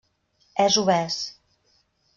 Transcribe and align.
És 0.65 0.79
obès. 0.83 1.21